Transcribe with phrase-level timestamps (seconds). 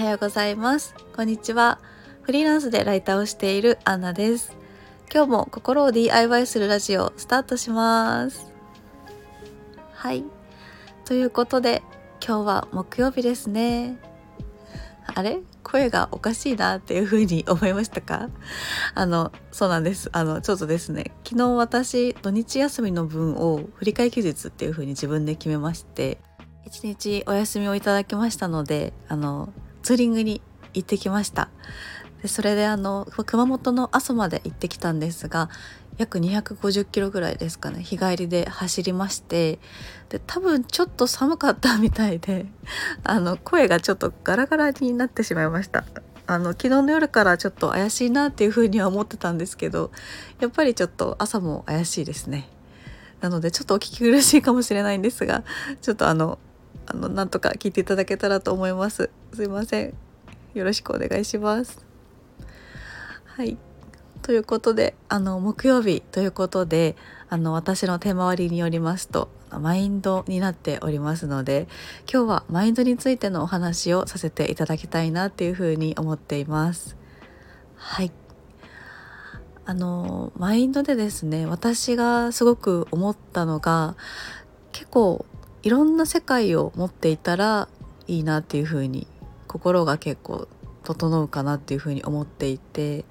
[0.00, 0.94] はようございます。
[1.14, 1.78] こんにちは。
[2.22, 4.56] フリーランスでライターをしているアンナです。
[5.12, 8.50] 今日も心を DIY するラジオスタートします。
[9.92, 10.24] はい。
[11.04, 11.82] ということで
[12.26, 13.98] 今日は木曜日ですね。
[15.14, 15.42] あれ？
[15.62, 18.30] 声がおかしいなっていう風に思いましたか？
[18.94, 20.08] あのそうなんです。
[20.14, 21.12] あのちょっとですね。
[21.24, 26.16] 昨日私土日休みの分を振り替え休日っていう風に自分で決めまして
[26.64, 29.52] 一日お休みをいただきましたのであの
[29.82, 30.42] ツーリングに
[30.74, 31.50] 行ってきました。
[32.22, 35.48] でそれであの熊本の阿蘇まで行ってきたんですが
[35.96, 39.58] 約250キロぐらいですかね日帰りで走りまして
[40.08, 42.46] で多分ちょっと寒かったみたいで
[43.04, 45.84] あの声がちょっとガラガラになってしまいました。
[46.26, 49.90] あの昨日の夜からちょっと怪しいなっていうふうには思ってたんですけど
[50.38, 52.48] やっぱりちょっと朝も怪しいですね。
[53.20, 55.42] なのでちょっとお聞き苦しいかもしれないんですが
[55.82, 56.38] ちょっとあの
[56.86, 59.10] あのなんとか聞いていただけたらと思います。
[59.32, 59.94] すいません。
[60.54, 61.84] よろしくお願いします。
[63.24, 63.56] はい。
[64.22, 66.96] ということであの木曜日ということで
[67.28, 71.68] あの私の手回りによりますとマインドになっておりますので
[72.12, 76.96] 今日はマインドについてのお話をさせていただきたいなっていうふうに思っています。
[77.76, 78.12] はい。
[79.64, 83.94] あのマインドでですね私がすごく思ったのが
[84.72, 85.24] 結構
[85.62, 87.68] いろんな世界を持っていたら
[88.08, 89.06] いいなっていうふうに
[89.50, 90.46] 心が結構
[90.84, 93.04] 整うかなっていうふうに思っていて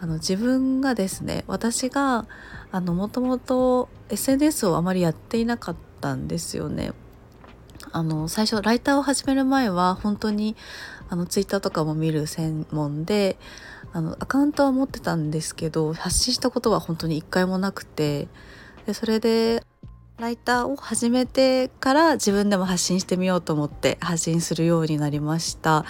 [0.00, 2.26] あの自分がですね私が
[2.72, 6.92] あのもともと SNS をあまりやっていなかったんですよね。
[7.92, 10.56] あの最初ライターを始める前は本当に
[11.10, 13.36] あのツイッターとかも見る専門で
[13.92, 18.28] あのアカウントは持ってたんですけど発信したことは本当に一回もなくて
[18.86, 19.62] でそれで
[20.18, 25.84] ライターを始めてから自分でも発信してみようと思って発信するようになりました。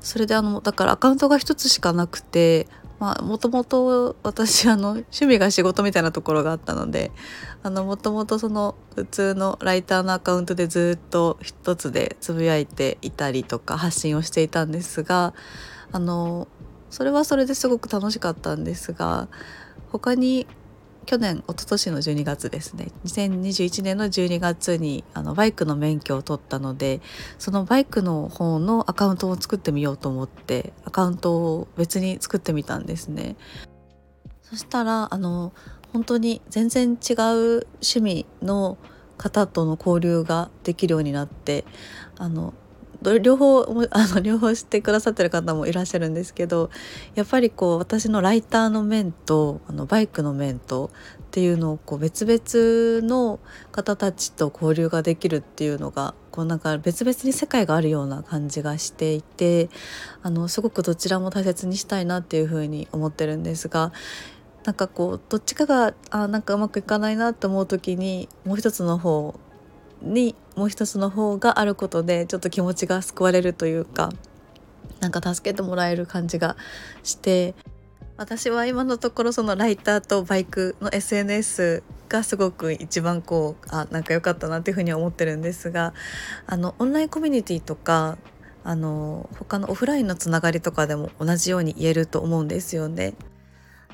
[0.00, 2.68] それであのだからアカウントが一つしかなくて
[3.00, 7.10] もともと私あの趣味が仕事みたいなところがあったので
[7.62, 15.32] もともとその普通のライターのアカウントでずっと一つでつぶやいていたりとか発信をしていたんですが
[15.90, 16.48] あの
[16.90, 19.28] それはそれですごく楽しかったんですが
[19.90, 20.46] 他に
[21.04, 22.88] 去年一昨年の12月ですね。
[23.04, 27.00] 2021年の12月にあのバイクの免許を取ったので
[27.38, 33.36] そのバイクの方のアカウントを作ってみようと思ってアカウントを別に作ってみたんですね。
[34.42, 35.52] そしたらあの
[35.92, 38.78] 本当に全然違う趣味の
[39.16, 41.64] 方との交流ができるようになって
[42.18, 42.52] あの
[43.20, 46.70] 両方あの両方知ってくださってる方もいらっしゃるんですけど
[47.14, 53.40] やっぱりこう私のライターの面とあのバイクの面とっていうのをこう別々の
[53.72, 59.68] 方たちと交流ができるっていうのがこうなんか別々に世界があるような感じがしていて
[60.22, 63.92] あのすごくどちらも大切にしたいなっていうふうに思ってるんですが
[64.64, 69.38] なんかこうどっちかがあなんかうまくいかないなと思う時にもう一つの方
[70.04, 74.10] にもう一つの方があることでちょっと気持ちが救われるというか
[75.00, 76.56] なんか助けてもらえる感じが
[77.02, 77.54] して
[78.16, 85.94] 私は今のところそのライターとバイクの SNS がすごく一番こうあなんか良かったなっていうふうに思ってるんですが
[86.46, 88.18] あのオンラインコミュニティとか
[88.62, 93.14] あの他のオフラインのつながりとかでも同じように言えると思うんですよね。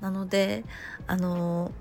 [0.00, 0.64] なので
[1.06, 1.72] あの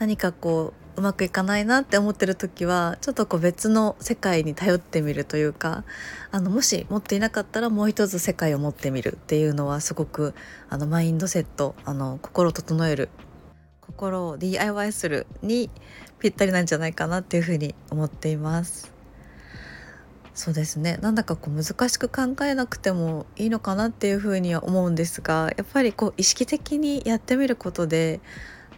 [0.00, 5.84] 何かこううまくいかないなって思ってる時はちょっとこう別の世界に頼ってみるというか
[6.30, 10.34] あのもし持っていなかったらもう一つ世界を持ってみるっていうのはすごく
[10.70, 13.10] あのマインドセットあの心を整える
[13.82, 15.68] 心を DIY するに
[16.18, 18.92] ぴったりなんじゃないかなっていうふうに思っています。
[20.32, 28.20] そうですねなんだかこう難しく考えなくてもいいのかなっていうふうには思うんですがやっぱりこう意識的にやってみることで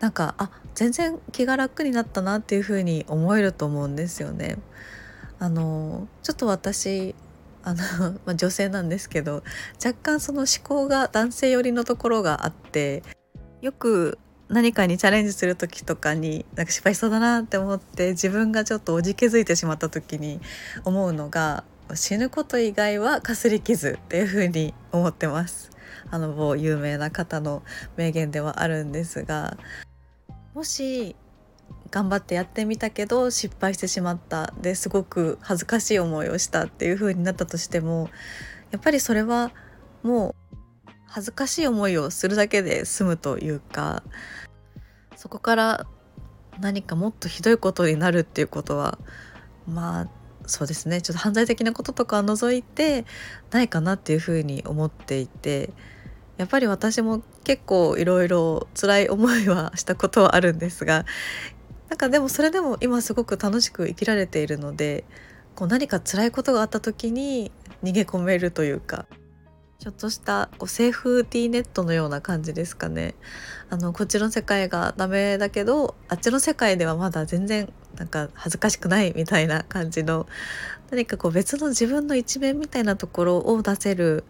[0.02, 4.58] なんかあ全然気が楽になったなっていう風に思えると思うんですよね。
[5.38, 7.14] あのちょっと私
[7.62, 7.78] あの、
[8.26, 9.44] まあ、女性なんですけど
[9.82, 13.04] 若干その思考が男性寄りのところがあって
[13.60, 14.18] よく
[14.48, 20.40] 何かにチャレンジする時とかになんか失敗しそうだなって思って自分がちょっとおじけづいてしまった時に
[20.84, 21.62] 思うのが
[21.94, 25.70] 死ぬこと以外はかすり傷っていう風に思ってます。
[26.10, 27.62] あの某有名な方の
[27.96, 29.56] 名言ではあるんですが
[30.54, 31.16] もし
[31.90, 38.08] 頑張ってやってみたけど失敗してしまったですごく恥ずかしい思いをしたっていう風になったとしても
[38.70, 39.52] やっぱりそれは
[40.02, 40.34] もう
[41.06, 44.02] 恥ずかしい思いをするだけで済むというか
[45.16, 45.86] そこから
[46.60, 48.98] 何かもっとひどいことになるっていうことは
[49.66, 50.08] まあ
[50.46, 51.00] そうですね。
[51.00, 53.04] ちょっと犯罪的なこととか除いて
[53.52, 55.70] ないかなっていうふうに思っていて
[56.36, 61.04] やっぱり私も結構いろいろ辛い思いはしたことはあるんですが
[61.88, 65.04] なんかでもそれでも今すごく楽しく生きられているので
[65.54, 67.52] こう何か辛いことがあった時に
[67.82, 69.06] 逃げ込めるというか
[69.78, 73.16] ちょっとしたこうセーフティーネットのような感じですかね。
[73.68, 80.28] あのこっちの世界がダメだけどあっちの世界ではまだ全然なんか恥ずかしくないみたいな感じの
[80.90, 84.22] 何かこう別の自分の一面みたいなところを出せる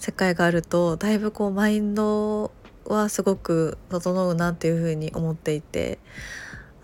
[0.00, 2.52] 世界があるとだいぶこうマインド
[2.86, 5.98] はすごく整うなっていうふうに思っていて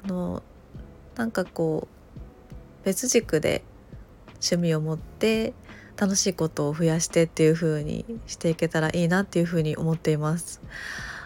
[0.05, 0.43] あの
[1.17, 3.65] なんかこう別軸で
[4.35, 5.55] 趣味を持って
[5.97, 10.61] 楽しいことを増やしてっていう風にしていけたらいいなっていう風に思っています。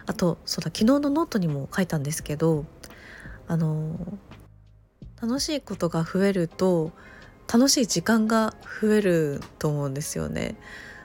[0.07, 2.67] あとそうだ昨日のノートにも書いたんですけど
[3.49, 3.97] あの
[5.21, 6.93] 楽しいことが増えると
[7.53, 10.55] 楽しい時間が増えると思うんですよね。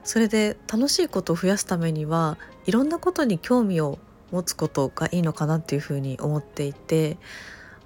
[0.05, 3.99] それで楽しいことを増やすためにはいろんなことに興味を
[4.31, 7.17] 持つことがいいのかなっていうふうに思っていて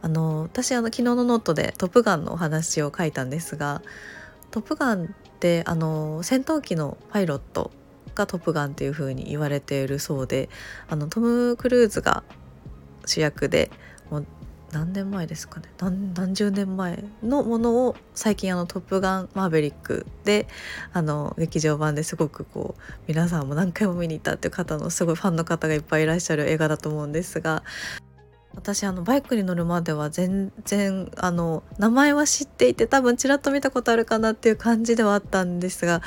[0.02, 3.82] あの私あの昨日のノートで「トップガン」のお話を書いたんですが
[4.52, 5.08] 「トップガン」っ
[5.40, 7.72] てあの戦闘機のパイロット
[8.16, 10.50] がトップガンっていう風に言われているそうで
[10.90, 12.24] あのトム・クルーズが
[13.06, 13.72] 主役で
[14.72, 15.66] 何年前ですかね。
[15.80, 20.48] 何十年前のものを最近あの「トップガンマーヴェリックで」
[20.94, 27.64] あの劇場版ですごくこう皆さんも何回も見に行ったっていう方のすごいファンの方がいっぱいいらっしゃる映画だと思うんですが
[28.56, 36.02] 私あのバイクに乗るまでは全然あの名前は知っていて多分ちらっと見たことあるかなっていう感じではあったんですが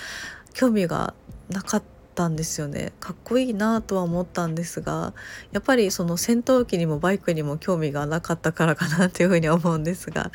[0.53, 1.15] 興味が
[1.49, 2.93] なかったたんですよね。
[3.01, 5.15] かっこいいなとは思ったんですが
[5.53, 10.31] やっぱりその戦闘機にもバイクにも興味がなかったからかなっていうふうに思うんですが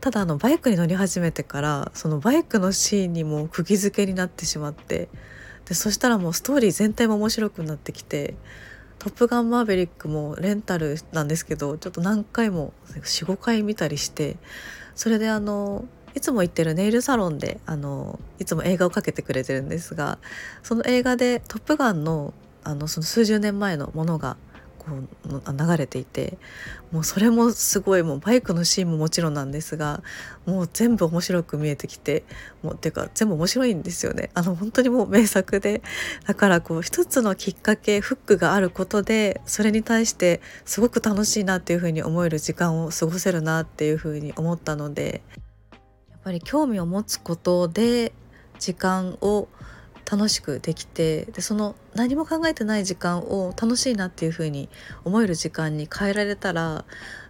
[0.00, 5.08] ただあのバイクに乗り始めてからそのバイクのシーンにも釘付けになってしまって
[5.66, 8.34] でそしたらもうストーリー全体も面白くなってきて
[8.98, 14.36] トップガンマーヴェリックもレンタルなんですけどちょっと何回も45回見たりして
[14.94, 15.84] それであの
[16.14, 20.18] いつも行ってるネイルサロンであのいつも映画をかけてくれてるんですが
[20.62, 22.32] その映画で「トップガンの」
[22.66, 24.38] あのその数十年前のものが
[24.78, 26.36] こう流れていて
[26.92, 30.02] もうそれもすごいもうバイクのシーンももちろんなんですが
[30.46, 32.24] もう全部面白く見えてきて
[32.62, 34.30] もうっていうか全部面白いんですよね。
[34.34, 35.82] あの本当にもう名作で。
[36.26, 45.22] だからこう一つのきっかけフックがあることでそれに対してすごく楽しいなっていうふうに思える時間を過ごせるなっていうふうに思ったので。
[46.24, 48.12] ぱり興味を持つことで
[48.58, 49.48] 時間を
[50.10, 54.68] 楽しくできてでその何も考えてない時間を楽しいなっていう風に
[55.04, 56.84] 思える時間に変えられたら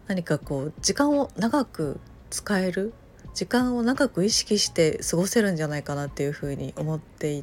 [0.06, 2.00] 何かこう時間を長く
[2.30, 2.94] 使える
[3.34, 7.42] 時間を長く意識して過ごせるんじゃないかなっていう風に思って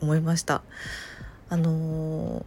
[0.00, 0.62] 思いました。
[1.48, 2.44] あの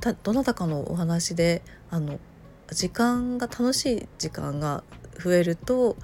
[0.00, 2.18] ー、どなたかのお話であの
[2.70, 4.84] 時間が楽しい時間が
[5.18, 5.96] 増えると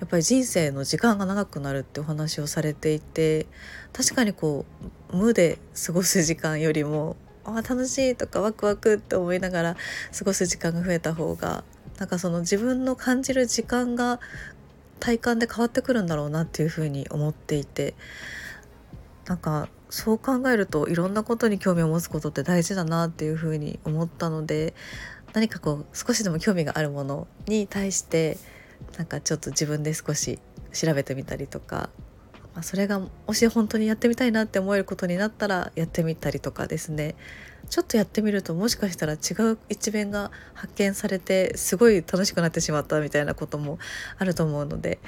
[0.00, 3.46] やっぱり人生の時間が長くなるってお話をされていて
[3.92, 4.64] 確かにこ
[5.12, 9.76] う無で過ごす時間よりもあ楽しいとかワクワクって思いながら
[10.16, 11.64] 過ごす時間が増えた方が
[11.98, 14.20] なんかその自分の感じる時間が
[14.98, 17.94] 体感で変わってくるんだろうなっていうふうに思っていて
[19.26, 24.74] なんかそう考えるといろんなことに興味を持つことって大事だなっていうふうに思ったので
[25.34, 28.38] 何かこう少しでも興味があるものに対して
[28.96, 30.38] なんかちょっと自分で少し
[30.72, 31.90] 調べてみたりとか、
[32.54, 37.14] まあ、それがもし本当にやってみたいなって思えることになったらやってみたりとかですね
[37.70, 39.16] ちょっとやってみるともしかしたら違
[39.52, 43.78] う一面が発見されてすごい楽しくなってしまったみたいなことも
[44.18, 44.98] あると思うので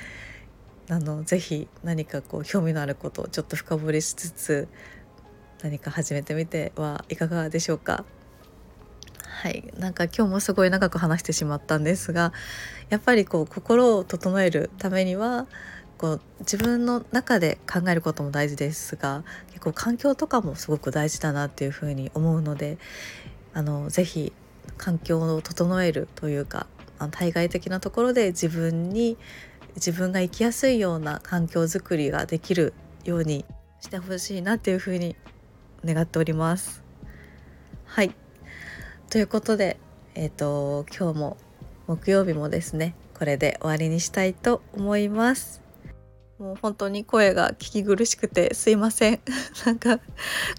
[0.89, 4.69] あのぜひ何かこう興味のあることをちょっと深掘りしつつ
[5.63, 8.05] 何か始めてみてはいかがでしょうか。
[9.37, 12.33] はいなんか今日もすごい長く話してしまったんですが
[12.89, 15.47] やっぱりこう心を整えるためには
[15.99, 22.79] こう自分の中で考えることも大事ですが結構環境とかもすごく大事だなっていうふうに思うので
[23.53, 24.33] あのぜひ
[24.79, 26.67] 環境を整えるというか
[27.11, 29.19] 対外的なところで自分に
[29.75, 32.73] 自分が生きやすいような環境づくりができる
[33.05, 33.45] ように
[33.83, 35.15] してほしいなっていうふうに
[35.85, 36.83] 願っております。
[37.85, 38.15] はい
[39.09, 39.77] ということで、
[40.17, 41.37] えーと、今日も
[41.87, 45.66] 木曜日もですねこれで終わりにしたいと思います。
[46.39, 49.21] もう本当に声が聞き苦しくてすいません。
[49.65, 50.01] なんか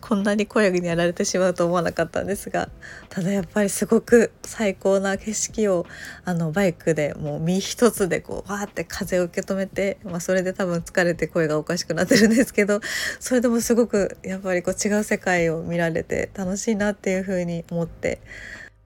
[0.01, 2.69] こんなに声にやられてしまうと思わなかったんですが
[3.10, 5.86] ただやっぱりすごく最高な景色を
[6.25, 12.81] あのバイクでもう身一つでこうわーって風を受け止めて、まあ、それで多分疲れて声がおかしくなってるんですけど
[13.19, 18.19] それでもすごくやっぱりこう違う世界を見られて楽しいなっていう風に思って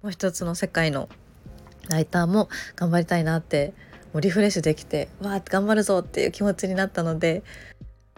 [0.01, 1.07] もう一つの世界の
[1.87, 7.43] ライターも頑張りたいなって思いますもうリフレッシュできてわー頑張るぞっていう気持ちになったので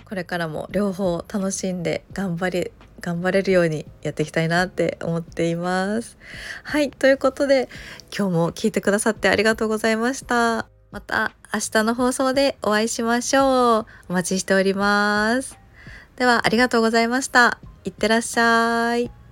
[0.06, 6.18] これからも両方楽しんで頑張り頑張れるようにやっていきたいなって思っています。
[6.64, 7.68] はいということで
[8.18, 10.68] 今日も聞いてくださってありがとうございました。
[10.92, 13.86] また明日の放送でお会いしましょう。
[14.10, 15.60] お待ちしております。
[16.16, 17.60] ではありがとうございました。
[17.84, 19.23] いってらっしゃい。